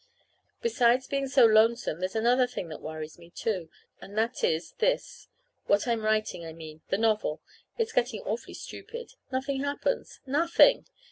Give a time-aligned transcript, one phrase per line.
[0.63, 3.69] Besides being so lonesome there's another thing that worries me, too;
[3.99, 5.27] and that is, this
[5.67, 6.81] what I'm writing, I mean.
[6.89, 7.39] The novel.
[7.77, 9.13] It's getting awfully stupid.
[9.31, 10.19] Nothing happens.
[10.27, 10.87] _Nothing!